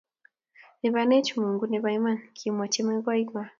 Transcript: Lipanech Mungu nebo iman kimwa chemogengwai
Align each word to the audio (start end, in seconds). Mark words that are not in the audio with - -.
Lipanech 0.83 1.37
Mungu 1.41 1.63
nebo 1.71 1.87
iman 1.97 2.17
kimwa 2.39 2.65
chemogengwai 2.73 3.25